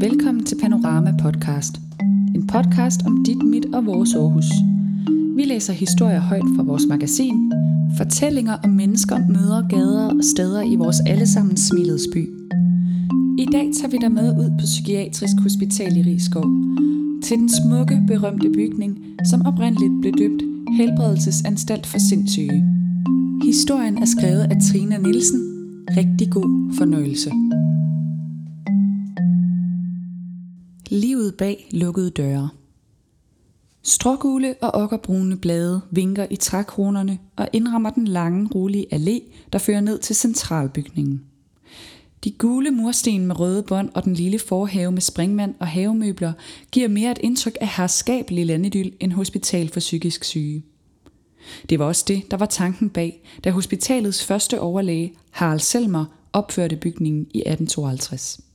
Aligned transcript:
Velkommen 0.00 0.44
til 0.44 0.58
Panorama 0.60 1.14
Podcast. 1.22 1.74
En 2.34 2.46
podcast 2.46 3.00
om 3.06 3.24
dit, 3.24 3.42
mit 3.42 3.66
og 3.74 3.86
vores 3.86 4.14
Aarhus. 4.14 4.44
Vi 5.36 5.44
læser 5.44 5.72
historier 5.72 6.20
højt 6.20 6.44
fra 6.56 6.62
vores 6.62 6.86
magasin, 6.88 7.52
fortællinger 7.96 8.56
om 8.64 8.70
mennesker, 8.70 9.18
møder, 9.28 9.68
gader 9.68 10.06
og 10.06 10.24
steder 10.34 10.62
i 10.62 10.74
vores 10.74 11.00
allesammen 11.06 11.56
smilets 11.56 12.04
by. 12.12 12.28
I 13.38 13.46
dag 13.52 13.70
tager 13.80 13.90
vi 13.90 13.96
dig 14.00 14.12
med 14.12 14.38
ud 14.38 14.50
på 14.50 14.64
Psykiatrisk 14.64 15.36
Hospital 15.42 15.96
i 15.96 16.02
Rigskov, 16.02 16.44
til 17.24 17.36
den 17.36 17.48
smukke, 17.48 18.02
berømte 18.06 18.50
bygning, 18.54 18.98
som 19.30 19.46
oprindeligt 19.46 19.92
blev 20.00 20.12
døbt 20.12 20.42
Helbredelsesanstalt 20.76 21.86
for 21.86 21.98
Sindssyge. 21.98 22.64
Historien 23.44 23.98
er 23.98 24.06
skrevet 24.06 24.40
af 24.40 24.56
Trina 24.70 24.96
Nielsen. 24.96 25.40
Rigtig 25.96 26.30
god 26.30 26.74
fornøjelse. 26.78 27.30
Livet 30.92 31.34
bag 31.34 31.68
lukkede 31.70 32.10
døre. 32.10 32.48
Strågule 33.82 34.54
og 34.62 34.74
okkerbrune 34.74 35.36
blade 35.36 35.80
vinker 35.90 36.26
i 36.30 36.36
trækronerne 36.36 37.18
og 37.36 37.48
indrammer 37.52 37.90
den 37.90 38.08
lange, 38.08 38.48
rolige 38.54 38.94
allé, 38.94 39.32
der 39.52 39.58
fører 39.58 39.80
ned 39.80 39.98
til 39.98 40.16
centralbygningen. 40.16 41.24
De 42.24 42.30
gule 42.30 42.70
mursten 42.70 43.26
med 43.26 43.40
røde 43.40 43.62
bånd 43.62 43.90
og 43.94 44.04
den 44.04 44.14
lille 44.14 44.38
forhave 44.38 44.92
med 44.92 45.00
springmand 45.00 45.54
og 45.60 45.66
havemøbler 45.66 46.32
giver 46.72 46.88
mere 46.88 47.10
et 47.10 47.18
indtryk 47.22 47.56
af 47.60 47.68
herskabelig 47.76 48.46
landidyl 48.46 48.92
end 49.00 49.12
hospital 49.12 49.68
for 49.68 49.80
psykisk 49.80 50.24
syge. 50.24 50.64
Det 51.68 51.78
var 51.78 51.84
også 51.84 52.04
det, 52.08 52.30
der 52.30 52.36
var 52.36 52.46
tanken 52.46 52.90
bag, 52.90 53.24
da 53.44 53.50
hospitalets 53.50 54.24
første 54.24 54.60
overlæge, 54.60 55.14
Harald 55.30 55.60
Selmer, 55.60 56.04
opførte 56.32 56.76
bygningen 56.76 57.26
i 57.34 57.38
1852. 57.38 58.49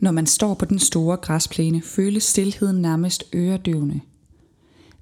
Når 0.00 0.10
man 0.10 0.26
står 0.26 0.54
på 0.54 0.64
den 0.64 0.78
store 0.78 1.16
græsplæne, 1.16 1.82
føles 1.82 2.22
stilheden 2.22 2.82
nærmest 2.82 3.24
øredøvende. 3.34 4.00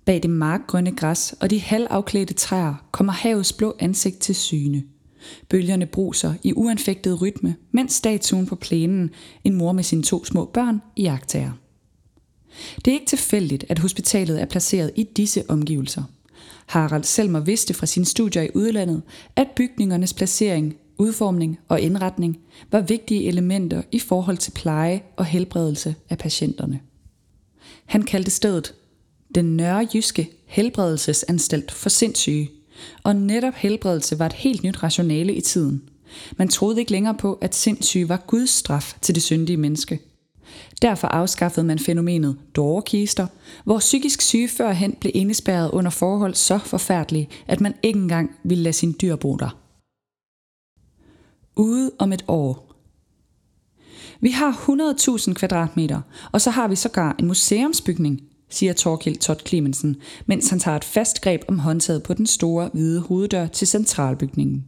Bag 0.04 0.22
det 0.22 0.30
markgrønne 0.30 0.96
græs 0.96 1.34
og 1.40 1.50
de 1.50 1.60
halvafklædte 1.60 2.34
træer 2.34 2.74
kommer 2.92 3.12
havets 3.12 3.52
blå 3.52 3.76
ansigt 3.78 4.18
til 4.18 4.34
syne. 4.34 4.82
Bølgerne 5.48 5.86
bruser 5.86 6.34
i 6.42 6.52
uanfægtet 6.52 7.22
rytme, 7.22 7.56
mens 7.72 7.92
statuen 7.92 8.46
på 8.46 8.56
plænen, 8.56 9.10
en 9.44 9.54
mor 9.54 9.72
med 9.72 9.84
sine 9.84 10.02
to 10.02 10.24
små 10.24 10.44
børn, 10.44 10.82
jagtager. 10.96 11.52
Det 12.84 12.90
er 12.90 12.94
ikke 12.94 13.06
tilfældigt, 13.06 13.64
at 13.68 13.78
hospitalet 13.78 14.40
er 14.40 14.46
placeret 14.46 14.92
i 14.96 15.02
disse 15.02 15.50
omgivelser. 15.50 16.02
Harald 16.66 17.04
Selmer 17.04 17.40
vidste 17.40 17.74
fra 17.74 17.86
sine 17.86 18.06
studier 18.06 18.42
i 18.42 18.50
udlandet, 18.54 19.02
at 19.36 19.48
bygningernes 19.56 20.14
placering 20.14 20.76
udformning 20.98 21.58
og 21.68 21.80
indretning 21.80 22.38
var 22.70 22.80
vigtige 22.80 23.28
elementer 23.28 23.82
i 23.92 23.98
forhold 23.98 24.36
til 24.36 24.50
pleje 24.50 25.02
og 25.16 25.24
helbredelse 25.24 25.94
af 26.10 26.18
patienterne. 26.18 26.80
Han 27.86 28.02
kaldte 28.02 28.30
stedet 28.30 28.74
den 29.34 29.56
nørrejyske 29.56 30.30
helbredelsesanstalt 30.46 31.70
for 31.70 31.88
sindssyge, 31.88 32.50
og 33.02 33.16
netop 33.16 33.54
helbredelse 33.54 34.18
var 34.18 34.26
et 34.26 34.32
helt 34.32 34.62
nyt 34.62 34.82
rationale 34.82 35.34
i 35.34 35.40
tiden. 35.40 35.82
Man 36.36 36.48
troede 36.48 36.80
ikke 36.80 36.92
længere 36.92 37.14
på, 37.14 37.38
at 37.40 37.54
sindssyge 37.54 38.08
var 38.08 38.24
Guds 38.26 38.50
straf 38.50 38.96
til 39.02 39.14
det 39.14 39.22
syndige 39.22 39.56
menneske. 39.56 40.00
Derfor 40.82 41.08
afskaffede 41.08 41.66
man 41.66 41.78
fænomenet 41.78 42.36
dårkister, 42.56 43.26
hvor 43.64 43.78
psykisk 43.78 44.22
syge 44.22 44.48
førhen 44.48 44.92
blev 45.00 45.12
indespærret 45.14 45.70
under 45.70 45.90
forhold 45.90 46.34
så 46.34 46.58
forfærdelige, 46.58 47.28
at 47.46 47.60
man 47.60 47.74
ikke 47.82 47.98
engang 47.98 48.30
ville 48.44 48.64
lade 48.64 48.72
sin 48.72 48.96
dyr 49.00 49.16
bo 49.16 49.36
der 49.36 49.67
ude 51.58 51.90
om 51.98 52.12
et 52.12 52.24
år. 52.28 52.68
Vi 54.20 54.30
har 54.30 54.52
100.000 54.52 55.32
kvadratmeter, 55.32 56.00
og 56.32 56.40
så 56.40 56.50
har 56.50 56.68
vi 56.68 56.76
sågar 56.76 57.16
en 57.18 57.26
museumsbygning, 57.26 58.20
siger 58.50 58.72
Torkild 58.72 59.16
Todd 59.16 59.38
Clemensen, 59.46 59.96
mens 60.26 60.50
han 60.50 60.58
tager 60.58 60.76
et 60.76 60.84
fast 60.84 61.20
greb 61.20 61.40
om 61.48 61.58
håndtaget 61.58 62.02
på 62.02 62.14
den 62.14 62.26
store 62.26 62.70
hvide 62.72 63.00
hoveddør 63.00 63.46
til 63.46 63.66
centralbygningen. 63.66 64.64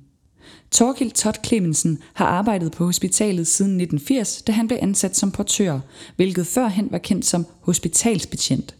Torkild 0.71 1.11
Todd 1.11 1.37
Clemensen 1.47 1.99
har 2.15 2.27
arbejdet 2.27 2.73
på 2.73 2.85
hospitalet 2.85 3.47
siden 3.47 3.81
1980, 3.81 4.43
da 4.43 4.53
han 4.53 4.67
blev 4.67 4.79
ansat 4.83 5.17
som 5.17 5.31
portør, 5.31 5.81
hvilket 6.17 6.47
førhen 6.47 6.89
var 6.91 6.99
kendt 6.99 7.27
som 7.27 7.47
hospitalsbetjent. 7.61 8.75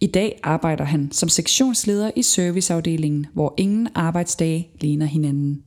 I 0.00 0.06
dag 0.06 0.40
arbejder 0.42 0.84
han 0.84 1.12
som 1.12 1.28
sektionsleder 1.28 2.10
i 2.16 2.22
serviceafdelingen, 2.22 3.26
hvor 3.34 3.54
ingen 3.56 3.88
arbejdsdage 3.94 4.68
ligner 4.80 5.06
hinanden. 5.06 5.62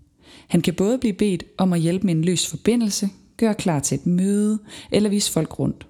Han 0.47 0.61
kan 0.61 0.73
både 0.73 0.97
blive 0.97 1.13
bedt 1.13 1.43
om 1.57 1.73
at 1.73 1.79
hjælpe 1.79 2.05
med 2.05 2.15
en 2.15 2.25
løs 2.25 2.47
forbindelse, 2.47 3.09
gøre 3.37 3.55
klar 3.55 3.79
til 3.79 3.95
et 3.95 4.05
møde 4.05 4.59
eller 4.91 5.09
vise 5.09 5.31
folk 5.31 5.59
rundt. 5.59 5.87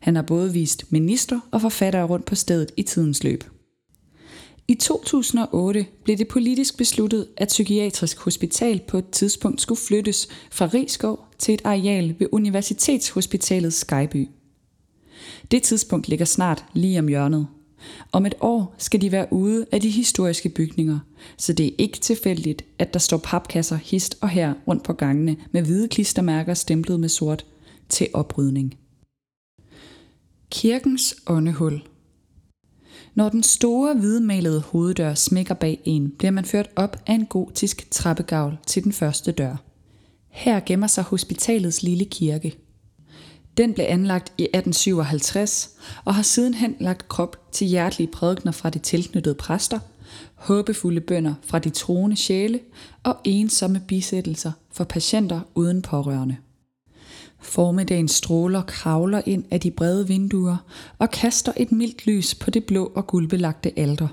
Han 0.00 0.14
har 0.14 0.22
både 0.22 0.52
vist 0.52 0.92
minister 0.92 1.40
og 1.50 1.60
forfattere 1.60 2.04
rundt 2.04 2.26
på 2.26 2.34
stedet 2.34 2.72
i 2.76 2.82
tidens 2.82 3.24
løb. 3.24 3.44
I 4.68 4.74
2008 4.74 5.86
blev 6.04 6.16
det 6.16 6.28
politisk 6.28 6.76
besluttet, 6.76 7.26
at 7.36 7.48
Psykiatrisk 7.48 8.18
Hospital 8.18 8.80
på 8.88 8.98
et 8.98 9.10
tidspunkt 9.10 9.60
skulle 9.60 9.80
flyttes 9.80 10.28
fra 10.50 10.66
Rigskov 10.66 11.26
til 11.38 11.54
et 11.54 11.62
areal 11.64 12.14
ved 12.18 12.26
Universitetshospitalet 12.32 13.72
Skyby. 13.72 14.28
Det 15.50 15.62
tidspunkt 15.62 16.08
ligger 16.08 16.24
snart 16.24 16.64
lige 16.74 16.98
om 16.98 17.08
hjørnet, 17.08 17.46
om 18.12 18.26
et 18.26 18.34
år 18.40 18.74
skal 18.78 19.00
de 19.00 19.12
være 19.12 19.32
ude 19.32 19.66
af 19.72 19.80
de 19.80 19.90
historiske 19.90 20.48
bygninger, 20.48 20.98
så 21.36 21.52
det 21.52 21.66
er 21.66 21.74
ikke 21.78 21.98
tilfældigt, 21.98 22.64
at 22.78 22.92
der 22.94 22.98
står 22.98 23.16
papkasser 23.16 23.76
hist 23.76 24.18
og 24.20 24.28
her 24.28 24.54
rundt 24.68 24.84
på 24.84 24.92
gangene 24.92 25.36
med 25.52 25.62
hvide 25.62 25.88
klistermærker 25.88 26.54
stemplet 26.54 27.00
med 27.00 27.08
sort 27.08 27.46
til 27.88 28.08
oprydning. 28.14 28.74
Kirkens 30.50 31.16
åndehul 31.26 31.82
Når 33.14 33.28
den 33.28 33.42
store 33.42 33.94
hvidmalede 33.94 34.60
hoveddør 34.60 35.14
smækker 35.14 35.54
bag 35.54 35.80
en, 35.84 36.10
bliver 36.18 36.30
man 36.30 36.44
ført 36.44 36.70
op 36.76 36.96
af 37.06 37.14
en 37.14 37.26
gotisk 37.26 37.90
trappegavl 37.90 38.58
til 38.66 38.84
den 38.84 38.92
første 38.92 39.32
dør. 39.32 39.56
Her 40.28 40.60
gemmer 40.66 40.86
sig 40.86 41.04
hospitalets 41.04 41.82
lille 41.82 42.04
kirke– 42.04 42.54
den 43.58 43.74
blev 43.74 43.86
anlagt 43.88 44.32
i 44.38 44.42
1857 44.42 45.70
og 46.04 46.14
har 46.14 46.22
sidenhen 46.22 46.76
lagt 46.80 47.08
krop 47.08 47.52
til 47.52 47.66
hjertelige 47.66 48.10
prædikner 48.12 48.52
fra 48.52 48.70
de 48.70 48.78
tilknyttede 48.78 49.34
præster, 49.34 49.78
håbefulde 50.34 51.00
bønder 51.00 51.34
fra 51.42 51.58
de 51.58 51.70
troende 51.70 52.16
sjæle 52.16 52.60
og 53.02 53.16
ensomme 53.24 53.80
bisættelser 53.88 54.52
for 54.72 54.84
patienter 54.84 55.40
uden 55.54 55.82
pårørende. 55.82 56.36
Formiddagens 57.40 58.12
stråler 58.12 58.62
kravler 58.62 59.22
ind 59.26 59.44
af 59.50 59.60
de 59.60 59.70
brede 59.70 60.08
vinduer 60.08 60.56
og 60.98 61.10
kaster 61.10 61.52
et 61.56 61.72
mildt 61.72 62.06
lys 62.06 62.34
på 62.34 62.50
det 62.50 62.64
blå 62.64 62.92
og 62.94 63.06
guldbelagte 63.06 63.78
alter. 63.78 64.08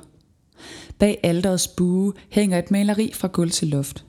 Bag 0.99 1.19
alterets 1.23 1.67
bue 1.67 2.13
hænger 2.29 2.59
et 2.59 2.71
maleri 2.71 3.11
fra 3.13 3.27
gulv 3.27 3.51
til 3.51 3.67
loft. 3.67 4.05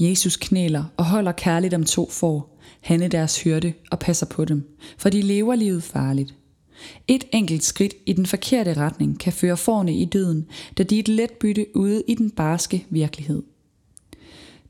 Jesus 0.00 0.36
knæler 0.36 0.84
og 0.96 1.04
holder 1.04 1.32
kærligt 1.32 1.74
om 1.74 1.84
to 1.84 2.10
får, 2.10 2.59
han 2.80 3.02
er 3.02 3.08
deres 3.08 3.42
hyrde 3.42 3.72
og 3.90 3.98
passer 3.98 4.26
på 4.26 4.44
dem, 4.44 4.76
for 4.98 5.08
de 5.08 5.22
lever 5.22 5.54
livet 5.54 5.82
farligt. 5.82 6.34
Et 7.08 7.24
enkelt 7.32 7.64
skridt 7.64 7.94
i 8.06 8.12
den 8.12 8.26
forkerte 8.26 8.74
retning 8.74 9.18
kan 9.18 9.32
føre 9.32 9.56
forne 9.56 9.94
i 9.94 10.04
døden, 10.04 10.46
da 10.78 10.82
de 10.82 10.94
er 10.94 10.98
et 11.00 11.08
let 11.08 11.30
bytte 11.32 11.66
ude 11.74 12.02
i 12.08 12.14
den 12.14 12.30
barske 12.30 12.86
virkelighed. 12.90 13.42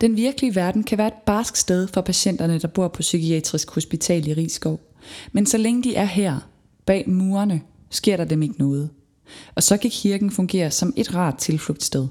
Den 0.00 0.16
virkelige 0.16 0.54
verden 0.54 0.84
kan 0.84 0.98
være 0.98 1.06
et 1.06 1.22
barsk 1.26 1.56
sted 1.56 1.88
for 1.88 2.00
patienterne, 2.00 2.58
der 2.58 2.68
bor 2.68 2.88
på 2.88 3.00
Psykiatrisk 3.00 3.70
Hospital 3.70 4.28
i 4.28 4.34
Rigskov. 4.34 4.80
Men 5.32 5.46
så 5.46 5.58
længe 5.58 5.82
de 5.82 5.94
er 5.94 6.04
her, 6.04 6.38
bag 6.86 7.10
murene, 7.10 7.60
sker 7.90 8.16
der 8.16 8.24
dem 8.24 8.42
ikke 8.42 8.58
noget. 8.58 8.90
Og 9.54 9.62
så 9.62 9.76
kan 9.76 9.90
kirken 9.90 10.30
fungere 10.30 10.70
som 10.70 10.92
et 10.96 11.14
rart 11.14 11.36
tilflugtssted. 11.36 12.08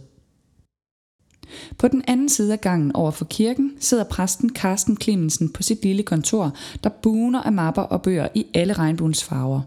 På 1.78 1.88
den 1.88 2.04
anden 2.08 2.30
side 2.30 2.54
af 2.54 2.62
gangen 2.62 2.96
over 2.96 3.12
for 3.12 3.26
kirken 3.26 3.72
sidder 3.80 4.04
præsten 4.04 4.50
Carsten 4.50 4.98
Clemensen 5.02 5.50
på 5.50 5.64
sit 5.64 5.84
lille 5.84 6.04
kontor, 6.04 6.54
der 6.84 6.90
buner 6.90 7.42
af 7.42 7.52
mapper 7.52 7.82
og 7.82 8.02
bøger 8.02 8.28
i 8.36 8.46
alle 8.54 8.74
regnbuens 8.74 9.24
farver. 9.24 9.62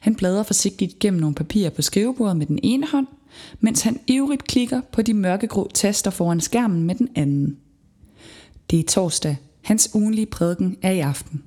Han 0.00 0.14
bladrer 0.14 0.42
forsigtigt 0.42 0.98
gennem 0.98 1.20
nogle 1.20 1.34
papirer 1.34 1.70
på 1.70 1.82
skrivebordet 1.82 2.36
med 2.36 2.46
den 2.46 2.58
ene 2.62 2.86
hånd, 2.86 3.06
mens 3.60 3.82
han 3.82 4.00
ivrigt 4.06 4.44
klikker 4.44 4.80
på 4.92 5.02
de 5.02 5.14
mørkegrå 5.14 5.70
taster 5.74 6.10
foran 6.10 6.40
skærmen 6.40 6.82
med 6.84 6.94
den 6.94 7.08
anden. 7.14 7.56
Det 8.70 8.80
er 8.80 8.84
torsdag. 8.84 9.36
Hans 9.62 9.90
ugenlige 9.94 10.26
prædiken 10.26 10.76
er 10.82 10.90
i 10.90 11.00
aften. 11.00 11.42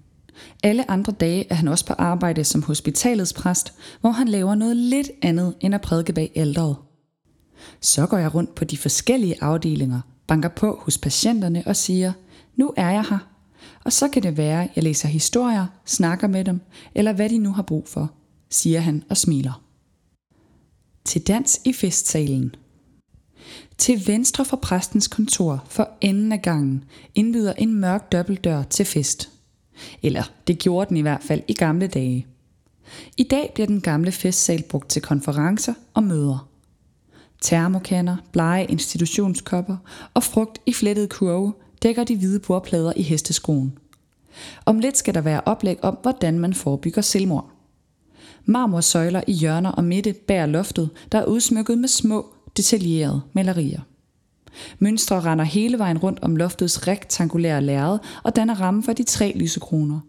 Alle 0.63 0.91
andre 0.91 1.13
dage 1.13 1.47
er 1.50 1.56
han 1.56 1.67
også 1.67 1.85
på 1.85 1.94
arbejde 1.94 2.44
som 2.44 2.63
hospitalets 2.63 3.33
præst, 3.33 3.73
hvor 4.01 4.11
han 4.11 4.27
laver 4.27 4.56
noget 4.56 4.77
lidt 4.77 5.11
andet 5.21 5.53
end 5.61 5.75
at 5.75 5.81
prædike 5.81 6.13
bag 6.13 6.31
ældre. 6.35 6.75
Så 7.81 8.06
går 8.06 8.17
jeg 8.17 8.35
rundt 8.35 8.56
på 8.56 8.65
de 8.65 8.77
forskellige 8.77 9.44
afdelinger, 9.44 10.01
banker 10.27 10.50
på 10.50 10.79
hos 10.81 10.97
patienterne 10.97 11.63
og 11.65 11.75
siger, 11.75 12.13
nu 12.56 12.73
er 12.77 12.91
jeg 12.91 13.06
her. 13.09 13.29
Og 13.85 13.94
så 13.94 14.07
kan 14.07 14.23
det 14.23 14.38
være, 14.38 14.63
at 14.63 14.69
jeg 14.75 14.83
læser 14.83 15.07
historier, 15.07 15.65
snakker 15.85 16.27
med 16.27 16.45
dem, 16.45 16.61
eller 16.95 17.13
hvad 17.13 17.29
de 17.29 17.38
nu 17.38 17.51
har 17.51 17.63
brug 17.63 17.88
for, 17.88 18.11
siger 18.50 18.79
han 18.79 19.03
og 19.09 19.17
smiler. 19.17 19.63
Til 21.06 21.21
dans 21.21 21.61
i 21.65 21.73
festsalen. 21.73 22.56
Til 23.77 24.07
venstre 24.07 24.45
for 24.45 24.57
præstens 24.57 25.07
kontor 25.07 25.63
for 25.69 25.89
enden 26.01 26.31
af 26.31 26.41
gangen 26.41 26.83
indbyder 27.15 27.53
en 27.53 27.73
mørk 27.73 28.11
dobbeltdør 28.11 28.63
til 28.63 28.85
fest. 28.85 29.29
Eller 30.03 30.23
det 30.47 30.59
gjorde 30.59 30.89
den 30.89 30.97
i 30.97 31.01
hvert 31.01 31.23
fald 31.23 31.41
i 31.47 31.53
gamle 31.53 31.88
dage. 31.88 32.27
I 33.17 33.23
dag 33.23 33.51
bliver 33.53 33.67
den 33.67 33.81
gamle 33.81 34.11
festsal 34.11 34.63
brugt 34.69 34.89
til 34.89 35.01
konferencer 35.01 35.73
og 35.94 36.03
møder. 36.03 36.48
Termokanner, 37.41 38.18
blege 38.31 38.65
institutionskopper 38.65 39.77
og 40.13 40.24
frugt 40.24 40.59
i 40.65 40.74
flettet 40.74 41.09
kurve 41.09 41.53
dækker 41.83 42.03
de 42.03 42.18
hvide 42.18 42.39
bordplader 42.39 42.94
i 42.95 43.01
hesteskoen. 43.01 43.77
Om 44.65 44.80
lidt 44.80 44.97
skal 44.97 45.13
der 45.13 45.21
være 45.21 45.41
oplæg 45.45 45.83
om, 45.83 45.97
hvordan 46.01 46.39
man 46.39 46.53
forebygger 46.53 47.01
selvmord. 47.01 47.51
Marmorsøjler 48.45 49.21
i 49.27 49.31
hjørner 49.31 49.71
og 49.71 49.83
midte 49.83 50.13
bærer 50.27 50.45
loftet, 50.45 50.89
der 51.12 51.18
er 51.18 51.25
udsmykket 51.25 51.77
med 51.77 51.88
små, 51.88 52.33
detaljerede 52.57 53.21
malerier. 53.33 53.81
Mønstre 54.79 55.21
render 55.21 55.45
hele 55.45 55.79
vejen 55.79 55.97
rundt 55.97 56.19
om 56.21 56.35
loftets 56.35 56.88
rektangulære 56.88 57.61
lærred 57.61 58.00
og 58.23 58.35
danner 58.35 58.61
ramme 58.61 58.83
for 58.83 58.94
de 58.94 59.03
tre 59.03 59.33
lysekroner. 59.35 60.00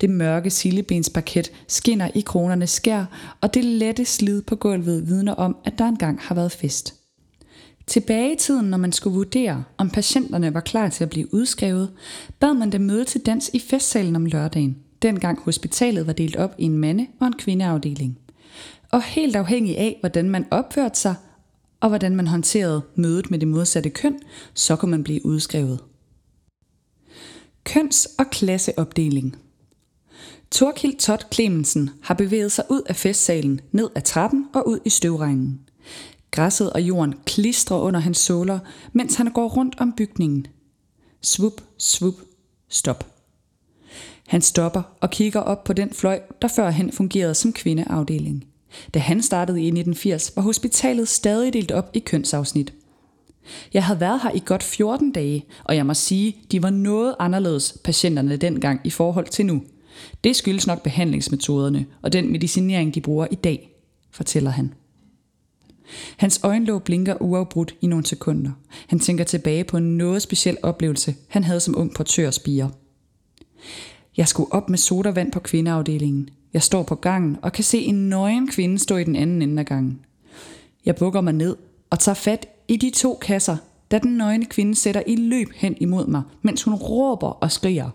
Det 0.00 0.10
mørke 0.10 0.50
sillebensparket 0.50 1.52
skinner 1.68 2.10
i 2.14 2.20
kronernes 2.20 2.70
skær, 2.70 3.04
og 3.40 3.54
det 3.54 3.64
lette 3.64 4.04
slid 4.04 4.42
på 4.42 4.56
gulvet 4.56 5.08
vidner 5.08 5.34
om, 5.34 5.56
at 5.64 5.78
der 5.78 5.84
engang 5.84 6.18
har 6.22 6.34
været 6.34 6.52
fest. 6.52 6.94
Tilbage 7.86 8.32
i 8.32 8.36
tiden, 8.36 8.66
når 8.66 8.78
man 8.78 8.92
skulle 8.92 9.16
vurdere, 9.16 9.64
om 9.78 9.90
patienterne 9.90 10.54
var 10.54 10.60
klar 10.60 10.88
til 10.88 11.04
at 11.04 11.10
blive 11.10 11.34
udskrevet, 11.34 11.90
bad 12.40 12.54
man 12.54 12.72
dem 12.72 12.80
møde 12.80 13.04
til 13.04 13.20
dans 13.20 13.50
i 13.52 13.58
festsalen 13.58 14.16
om 14.16 14.26
lørdagen, 14.26 14.76
dengang 15.02 15.40
hospitalet 15.42 16.06
var 16.06 16.12
delt 16.12 16.36
op 16.36 16.54
i 16.58 16.64
en 16.64 16.78
mande- 16.78 17.06
og 17.20 17.26
en 17.26 17.32
kvindeafdeling. 17.32 18.18
Og 18.92 19.02
helt 19.02 19.36
afhængig 19.36 19.78
af, 19.78 19.96
hvordan 20.00 20.30
man 20.30 20.46
opførte 20.50 21.00
sig, 21.00 21.14
og 21.80 21.88
hvordan 21.88 22.16
man 22.16 22.26
håndterede 22.26 22.82
mødet 22.94 23.30
med 23.30 23.38
det 23.38 23.48
modsatte 23.48 23.90
køn, 23.90 24.18
så 24.54 24.76
kunne 24.76 24.90
man 24.90 25.04
blive 25.04 25.26
udskrevet. 25.26 25.80
Køns- 27.64 28.08
og 28.18 28.26
klasseopdeling 28.30 29.36
Torkild 30.50 30.98
Todd 30.98 31.20
Clemensen 31.34 31.90
har 32.02 32.14
bevæget 32.14 32.52
sig 32.52 32.64
ud 32.70 32.82
af 32.86 32.96
festsalen, 32.96 33.60
ned 33.72 33.90
ad 33.94 34.02
trappen 34.02 34.46
og 34.54 34.68
ud 34.68 34.78
i 34.84 34.90
støvregnen. 34.90 35.60
Græsset 36.30 36.72
og 36.72 36.82
jorden 36.82 37.14
klistrer 37.26 37.76
under 37.76 38.00
hans 38.00 38.18
såler, 38.18 38.58
mens 38.92 39.14
han 39.14 39.32
går 39.32 39.48
rundt 39.48 39.80
om 39.80 39.92
bygningen. 39.92 40.46
Svup, 41.22 41.60
svup, 41.78 42.14
stop. 42.68 43.06
Han 44.26 44.42
stopper 44.42 44.82
og 45.00 45.10
kigger 45.10 45.40
op 45.40 45.64
på 45.64 45.72
den 45.72 45.92
fløj, 45.92 46.20
der 46.42 46.48
førhen 46.48 46.92
fungerede 46.92 47.34
som 47.34 47.52
kvindeafdeling. 47.52 48.49
Da 48.94 48.98
han 48.98 49.22
startede 49.22 49.60
i 49.60 49.66
1980, 49.66 50.32
var 50.36 50.42
hospitalet 50.42 51.08
stadig 51.08 51.52
delt 51.52 51.72
op 51.72 51.90
i 51.94 51.98
kønsafsnit. 51.98 52.72
Jeg 53.74 53.84
havde 53.84 54.00
været 54.00 54.20
her 54.22 54.30
i 54.30 54.42
godt 54.44 54.62
14 54.62 55.12
dage, 55.12 55.44
og 55.64 55.76
jeg 55.76 55.86
må 55.86 55.94
sige, 55.94 56.36
de 56.52 56.62
var 56.62 56.70
noget 56.70 57.14
anderledes 57.18 57.78
patienterne 57.84 58.36
dengang 58.36 58.80
i 58.84 58.90
forhold 58.90 59.26
til 59.26 59.46
nu. 59.46 59.62
Det 60.24 60.36
skyldes 60.36 60.66
nok 60.66 60.82
behandlingsmetoderne 60.82 61.86
og 62.02 62.12
den 62.12 62.32
medicinering, 62.32 62.94
de 62.94 63.00
bruger 63.00 63.26
i 63.30 63.34
dag, 63.34 63.70
fortæller 64.10 64.50
han. 64.50 64.74
Hans 66.16 66.40
øjenlåg 66.42 66.82
blinker 66.82 67.22
uafbrudt 67.22 67.74
i 67.80 67.86
nogle 67.86 68.06
sekunder. 68.06 68.50
Han 68.86 68.98
tænker 68.98 69.24
tilbage 69.24 69.64
på 69.64 69.76
en 69.76 69.96
noget 69.96 70.22
speciel 70.22 70.56
oplevelse, 70.62 71.14
han 71.28 71.44
havde 71.44 71.60
som 71.60 71.78
ung 71.78 71.94
portørspiger. 71.94 72.68
Jeg 74.16 74.28
skulle 74.28 74.52
op 74.52 74.70
med 74.70 74.78
sodavand 74.78 75.32
på 75.32 75.40
kvindeafdelingen. 75.40 76.28
Jeg 76.52 76.62
står 76.62 76.82
på 76.82 76.94
gangen 76.94 77.36
og 77.42 77.52
kan 77.52 77.64
se 77.64 77.78
en 77.78 78.08
nøgen 78.08 78.48
kvinde 78.48 78.78
stå 78.78 78.96
i 78.96 79.04
den 79.04 79.16
anden 79.16 79.42
ende 79.42 79.60
af 79.60 79.66
gangen. 79.66 80.00
Jeg 80.84 80.96
bukker 80.96 81.20
mig 81.20 81.32
ned 81.32 81.56
og 81.90 81.98
tager 81.98 82.14
fat 82.14 82.46
i 82.68 82.76
de 82.76 82.90
to 82.90 83.18
kasser, 83.22 83.56
da 83.90 83.98
den 83.98 84.16
nøgne 84.16 84.44
kvinde 84.44 84.74
sætter 84.74 85.02
i 85.06 85.16
løb 85.16 85.48
hen 85.54 85.76
imod 85.80 86.06
mig, 86.06 86.22
mens 86.42 86.62
hun 86.62 86.74
råber 86.74 87.28
og 87.28 87.52
skriger. 87.52 87.90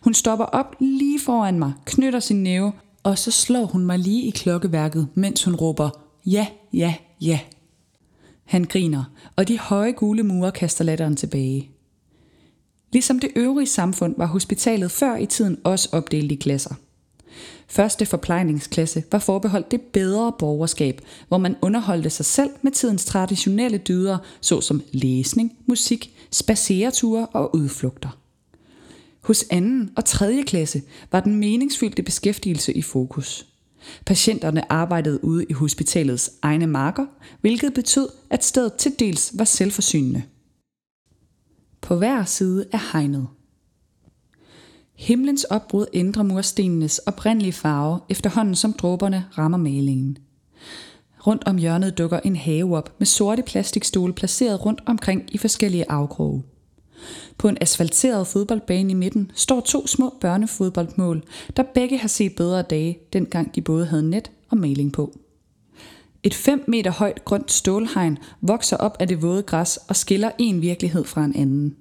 Hun 0.00 0.14
stopper 0.14 0.44
op 0.44 0.76
lige 0.80 1.20
foran 1.20 1.58
mig, 1.58 1.72
knytter 1.84 2.20
sin 2.20 2.42
næve, 2.42 2.72
og 3.02 3.18
så 3.18 3.30
slår 3.30 3.64
hun 3.64 3.84
mig 3.84 3.98
lige 3.98 4.22
i 4.22 4.30
klokkeværket, 4.30 5.08
mens 5.14 5.44
hun 5.44 5.54
råber, 5.54 5.90
ja, 6.26 6.46
ja, 6.72 6.94
ja. 7.20 7.40
Han 8.44 8.64
griner, 8.64 9.04
og 9.36 9.48
de 9.48 9.58
høje 9.58 9.92
gule 9.92 10.22
mure 10.22 10.52
kaster 10.52 10.84
latteren 10.84 11.16
tilbage. 11.16 11.70
Ligesom 12.92 13.18
det 13.18 13.30
øvrige 13.36 13.66
samfund 13.66 14.14
var 14.18 14.26
hospitalet 14.26 14.90
før 14.90 15.16
i 15.16 15.26
tiden 15.26 15.58
også 15.64 15.88
opdelt 15.92 16.32
i 16.32 16.34
klasser. 16.34 16.74
Første 17.72 18.06
forplejningsklasse 18.06 19.04
var 19.12 19.18
forbeholdt 19.18 19.70
det 19.70 19.80
bedre 19.80 20.32
borgerskab, 20.38 21.00
hvor 21.28 21.38
man 21.38 21.56
underholdte 21.62 22.10
sig 22.10 22.24
selv 22.24 22.50
med 22.62 22.72
tidens 22.72 23.04
traditionelle 23.04 23.78
dyder, 23.78 24.18
såsom 24.40 24.82
læsning, 24.92 25.52
musik, 25.66 26.16
spacereture 26.30 27.26
og 27.26 27.54
udflugter. 27.54 28.18
Hos 29.20 29.44
anden 29.50 29.90
og 29.96 30.04
tredje 30.04 30.42
klasse 30.42 30.82
var 31.12 31.20
den 31.20 31.36
meningsfyldte 31.36 32.02
beskæftigelse 32.02 32.72
i 32.72 32.82
fokus. 32.82 33.46
Patienterne 34.06 34.72
arbejdede 34.72 35.24
ude 35.24 35.44
i 35.44 35.52
hospitalets 35.52 36.30
egne 36.42 36.66
marker, 36.66 37.06
hvilket 37.40 37.74
betød, 37.74 38.08
at 38.30 38.44
stedet 38.44 38.74
til 38.74 38.92
dels 38.98 39.32
var 39.34 39.44
selvforsynende. 39.44 40.22
På 41.80 41.96
hver 41.96 42.24
side 42.24 42.66
af 42.72 42.80
hegnet. 42.92 43.26
Himlens 44.94 45.44
opbrud 45.44 45.86
ændrer 45.92 46.22
murstenenes 46.22 46.98
oprindelige 46.98 47.52
farve 47.52 48.00
efterhånden 48.08 48.54
som 48.54 48.72
dråberne 48.72 49.24
rammer 49.38 49.58
malingen. 49.58 50.18
Rundt 51.26 51.44
om 51.46 51.58
hjørnet 51.58 51.98
dukker 51.98 52.20
en 52.24 52.36
have 52.36 52.76
op 52.76 52.94
med 52.98 53.06
sorte 53.06 53.42
plastikstole 53.42 54.12
placeret 54.12 54.66
rundt 54.66 54.82
omkring 54.86 55.34
i 55.34 55.38
forskellige 55.38 55.90
afkroge. 55.90 56.42
På 57.38 57.48
en 57.48 57.58
asfalteret 57.60 58.26
fodboldbane 58.26 58.90
i 58.90 58.94
midten 58.94 59.30
står 59.34 59.60
to 59.60 59.86
små 59.86 60.14
børnefodboldmål, 60.20 61.22
der 61.56 61.62
begge 61.74 61.98
har 61.98 62.08
set 62.08 62.36
bedre 62.36 62.62
dage, 62.62 62.98
dengang 63.12 63.54
de 63.54 63.60
både 63.60 63.86
havde 63.86 64.10
net 64.10 64.30
og 64.50 64.58
maling 64.58 64.92
på. 64.92 65.18
Et 66.22 66.34
5 66.34 66.64
meter 66.68 66.90
højt 66.90 67.24
grønt 67.24 67.52
stålhegn 67.52 68.18
vokser 68.40 68.76
op 68.76 68.96
af 69.00 69.08
det 69.08 69.22
våde 69.22 69.42
græs 69.42 69.76
og 69.88 69.96
skiller 69.96 70.30
en 70.38 70.62
virkelighed 70.62 71.04
fra 71.04 71.24
en 71.24 71.36
anden. 71.36 71.76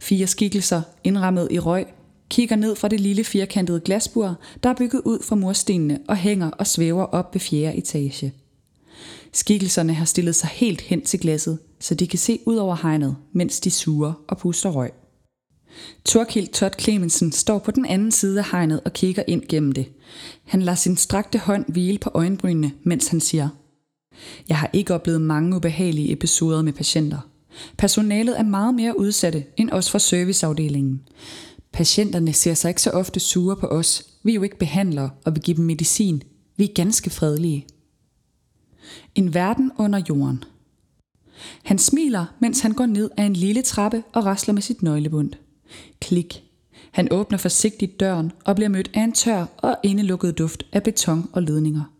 Fire 0.00 0.26
skikkelser, 0.26 0.82
indrammet 1.04 1.48
i 1.50 1.58
røg, 1.58 1.86
kigger 2.32 2.56
ned 2.56 2.76
fra 2.76 2.88
det 2.88 3.00
lille 3.00 3.24
firkantede 3.24 3.80
glasbur, 3.80 4.38
der 4.62 4.68
er 4.68 4.74
bygget 4.74 5.02
ud 5.04 5.18
fra 5.22 5.36
murstenene 5.36 5.98
og 6.08 6.16
hænger 6.16 6.50
og 6.50 6.66
svæver 6.66 7.04
op 7.04 7.34
ved 7.34 7.40
fjerde 7.40 7.76
etage. 7.76 8.32
Skikkelserne 9.32 9.94
har 9.94 10.04
stillet 10.04 10.34
sig 10.34 10.48
helt 10.48 10.80
hen 10.80 11.02
til 11.04 11.20
glasset, 11.20 11.58
så 11.80 11.94
de 11.94 12.06
kan 12.06 12.18
se 12.18 12.38
ud 12.46 12.56
over 12.56 12.76
hegnet, 12.82 13.16
mens 13.32 13.60
de 13.60 13.70
suger 13.70 14.12
og 14.28 14.38
puster 14.38 14.70
røg. 14.70 14.90
Torkild 16.04 16.48
Todd 16.48 16.72
Clemensen 16.80 17.32
står 17.32 17.58
på 17.58 17.70
den 17.70 17.86
anden 17.86 18.12
side 18.12 18.38
af 18.38 18.44
hegnet 18.52 18.80
og 18.84 18.92
kigger 18.92 19.22
ind 19.28 19.42
gennem 19.48 19.72
det. 19.72 19.86
Han 20.44 20.62
lader 20.62 20.76
sin 20.76 20.96
strakte 20.96 21.38
hånd 21.38 21.64
hvile 21.72 21.98
på 21.98 22.10
øjenbrynene, 22.14 22.72
mens 22.84 23.08
han 23.08 23.20
siger, 23.20 23.48
Jeg 24.48 24.58
har 24.58 24.70
ikke 24.72 24.94
oplevet 24.94 25.20
mange 25.20 25.56
ubehagelige 25.56 26.12
episoder 26.12 26.62
med 26.62 26.72
patienter. 26.72 27.18
Personalet 27.78 28.38
er 28.38 28.42
meget 28.42 28.74
mere 28.74 28.98
udsatte 28.98 29.44
end 29.56 29.70
os 29.70 29.90
fra 29.90 29.98
serviceafdelingen. 29.98 31.02
Patienterne 31.72 32.32
ser 32.32 32.54
sig 32.54 32.68
ikke 32.68 32.82
så 32.82 32.90
ofte 32.90 33.20
sure 33.20 33.56
på 33.56 33.66
os. 33.66 34.06
Vi 34.22 34.30
er 34.30 34.34
jo 34.34 34.42
ikke 34.42 34.58
behandlere, 34.58 35.10
og 35.24 35.34
vi 35.34 35.40
giver 35.40 35.56
dem 35.56 35.64
medicin. 35.64 36.22
Vi 36.56 36.64
er 36.64 36.74
ganske 36.74 37.10
fredelige. 37.10 37.66
En 39.14 39.34
verden 39.34 39.72
under 39.78 40.02
jorden. 40.08 40.44
Han 41.62 41.78
smiler, 41.78 42.26
mens 42.40 42.60
han 42.60 42.72
går 42.72 42.86
ned 42.86 43.10
ad 43.16 43.26
en 43.26 43.36
lille 43.36 43.62
trappe 43.62 44.02
og 44.12 44.24
rasler 44.24 44.54
med 44.54 44.62
sit 44.62 44.82
nøglebund. 44.82 45.30
Klik. 46.00 46.42
Han 46.92 47.08
åbner 47.10 47.38
forsigtigt 47.38 48.00
døren 48.00 48.32
og 48.44 48.54
bliver 48.54 48.68
mødt 48.68 48.90
af 48.94 49.00
en 49.00 49.12
tør 49.12 49.46
og 49.56 49.76
indelukket 49.82 50.38
duft 50.38 50.66
af 50.72 50.82
beton 50.82 51.30
og 51.32 51.42
ledninger. 51.42 51.92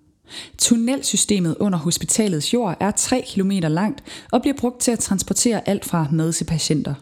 Tunnelsystemet 0.58 1.56
under 1.60 1.78
hospitalets 1.78 2.54
jord 2.54 2.76
er 2.80 2.90
3 2.90 3.24
km 3.28 3.50
langt 3.50 4.04
og 4.32 4.42
bliver 4.42 4.56
brugt 4.58 4.80
til 4.80 4.90
at 4.90 4.98
transportere 4.98 5.68
alt 5.68 5.84
fra 5.84 6.06
mad 6.12 6.32
til 6.32 6.44
patienter. 6.44 6.94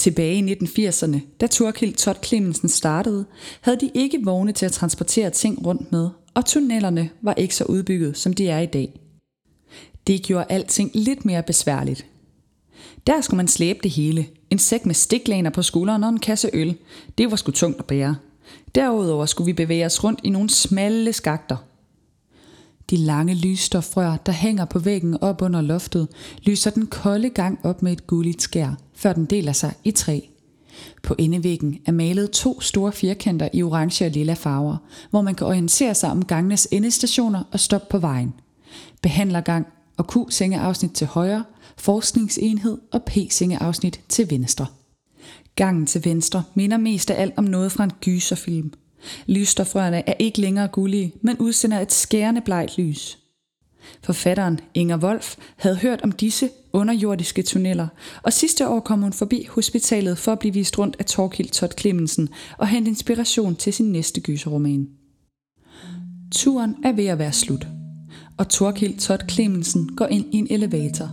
Tilbage 0.00 0.34
i 0.34 0.54
1980'erne, 0.54 1.18
da 1.40 1.46
Torkild 1.46 1.94
Todd 1.94 2.16
Clemensen 2.24 2.68
startede, 2.68 3.24
havde 3.60 3.80
de 3.80 3.90
ikke 3.94 4.24
vogne 4.24 4.52
til 4.52 4.66
at 4.66 4.72
transportere 4.72 5.30
ting 5.30 5.66
rundt 5.66 5.92
med, 5.92 6.08
og 6.34 6.46
tunnelerne 6.46 7.10
var 7.22 7.34
ikke 7.34 7.54
så 7.54 7.64
udbygget, 7.64 8.16
som 8.16 8.32
de 8.32 8.48
er 8.48 8.58
i 8.58 8.66
dag. 8.66 9.00
Det 10.06 10.22
gjorde 10.22 10.46
alting 10.48 10.90
lidt 10.94 11.24
mere 11.24 11.42
besværligt. 11.42 12.06
Der 13.06 13.20
skulle 13.20 13.36
man 13.36 13.48
slæbe 13.48 13.78
det 13.82 13.90
hele. 13.90 14.26
En 14.50 14.58
sæk 14.58 14.86
med 14.86 14.94
stiklaner 14.94 15.50
på 15.50 15.62
skulderen 15.62 16.04
og 16.04 16.10
en 16.10 16.20
kasse 16.20 16.50
øl. 16.52 16.76
Det 17.18 17.30
var 17.30 17.36
sgu 17.36 17.50
tungt 17.50 17.78
at 17.78 17.84
bære. 17.84 18.16
Derudover 18.74 19.26
skulle 19.26 19.46
vi 19.46 19.52
bevæge 19.52 19.86
os 19.86 20.04
rundt 20.04 20.20
i 20.24 20.30
nogle 20.30 20.50
smalle 20.50 21.12
skakter. 21.12 21.56
De 22.90 22.96
lange 22.96 23.34
lysstofrør, 23.34 24.16
der 24.16 24.32
hænger 24.32 24.64
på 24.64 24.78
væggen 24.78 25.22
op 25.22 25.42
under 25.42 25.60
loftet, 25.60 26.08
lyser 26.42 26.70
den 26.70 26.86
kolde 26.86 27.30
gang 27.30 27.58
op 27.62 27.82
med 27.82 27.92
et 27.92 28.06
gulligt 28.06 28.42
skær, 28.42 28.74
før 28.94 29.12
den 29.12 29.24
deler 29.24 29.52
sig 29.52 29.74
i 29.84 29.90
tre. 29.90 30.28
På 31.02 31.14
endevæggen 31.18 31.78
er 31.86 31.92
malet 31.92 32.30
to 32.30 32.60
store 32.60 32.92
firkanter 32.92 33.48
i 33.52 33.62
orange 33.62 34.04
og 34.04 34.10
lilla 34.10 34.34
farver, 34.34 34.76
hvor 35.10 35.20
man 35.22 35.34
kan 35.34 35.46
orientere 35.46 35.94
sig 35.94 36.10
om 36.10 36.24
gangenes 36.24 36.68
endestationer 36.70 37.42
og 37.52 37.60
stoppe 37.60 37.86
på 37.90 37.98
vejen. 37.98 38.34
Behandlergang 39.02 39.66
og 39.96 40.06
Q-sengeafsnit 40.12 40.92
til 40.92 41.06
højre, 41.06 41.44
forskningsenhed 41.76 42.78
og 42.92 43.02
P-sengeafsnit 43.02 44.00
til 44.08 44.30
venstre. 44.30 44.66
Gangen 45.56 45.86
til 45.86 46.04
venstre 46.04 46.42
minder 46.54 46.76
mest 46.76 47.10
af 47.10 47.22
alt 47.22 47.34
om 47.36 47.44
noget 47.44 47.72
fra 47.72 47.84
en 47.84 47.92
gyserfilm. 48.00 48.72
Lysstofrørene 49.26 50.08
er 50.08 50.14
ikke 50.18 50.40
længere 50.40 50.68
gullige, 50.68 51.12
men 51.22 51.36
udsender 51.38 51.80
et 51.80 51.92
skærende 51.92 52.40
blegt 52.40 52.78
lys. 52.78 53.18
Forfatteren 54.02 54.60
Inger 54.74 54.98
Wolf 54.98 55.36
havde 55.56 55.76
hørt 55.76 56.02
om 56.02 56.12
disse 56.12 56.50
underjordiske 56.72 57.42
tunneller, 57.42 57.88
og 58.22 58.32
sidste 58.32 58.68
år 58.68 58.80
kom 58.80 59.02
hun 59.02 59.12
forbi 59.12 59.46
hospitalet 59.50 60.18
for 60.18 60.32
at 60.32 60.38
blive 60.38 60.54
vist 60.54 60.78
rundt 60.78 60.96
af 60.98 61.04
Torkild 61.04 61.48
Todd 61.48 61.72
Clemensen 61.80 62.28
og 62.58 62.68
hente 62.68 62.88
inspiration 62.88 63.56
til 63.56 63.72
sin 63.72 63.92
næste 63.92 64.20
gyserroman. 64.20 64.88
Turen 66.32 66.76
er 66.84 66.92
ved 66.92 67.06
at 67.06 67.18
være 67.18 67.32
slut, 67.32 67.66
og 68.36 68.48
Torkild 68.48 68.98
Todd 68.98 69.20
Clemensen 69.30 69.96
går 69.96 70.06
ind 70.06 70.34
i 70.34 70.36
en 70.36 70.46
elevator. 70.50 71.10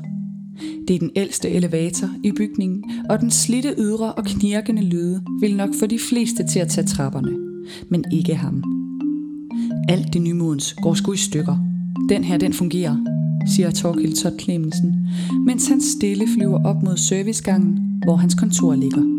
Det 0.88 0.96
er 0.96 1.00
den 1.00 1.12
ældste 1.16 1.50
elevator 1.50 2.10
i 2.24 2.32
bygningen, 2.32 2.84
og 3.10 3.20
den 3.20 3.32
slitte 3.32 3.76
ydre 3.78 4.14
og 4.14 4.26
knirkende 4.26 4.82
lyde 4.82 5.24
vil 5.42 5.56
nok 5.56 5.70
få 5.80 5.86
de 5.86 6.00
fleste 6.00 6.48
til 6.48 6.60
at 6.60 6.70
tage 6.70 6.88
trapperne, 6.88 7.47
men 7.90 8.04
ikke 8.12 8.36
ham. 8.36 8.64
Alt 9.90 10.14
det 10.14 10.22
nymodens 10.22 10.74
går 10.74 10.94
sgu 10.94 11.14
i 11.14 11.18
stykker. 11.18 11.58
Den 12.10 12.24
her, 12.24 12.38
den 12.38 12.54
fungerer, 12.54 12.98
siger 13.48 13.72
Torkild 13.72 14.16
Todd 14.16 14.40
Clemensen, 14.40 15.08
mens 15.46 15.68
han 15.68 15.82
stille 15.82 16.28
flyver 16.36 16.66
op 16.66 16.84
mod 16.84 16.98
servicegangen, 16.98 18.02
hvor 18.04 18.16
hans 18.16 18.36
kontor 18.36 18.76
ligger. 18.76 19.17